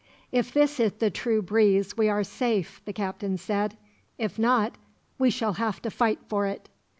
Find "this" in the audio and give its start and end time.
0.51-0.79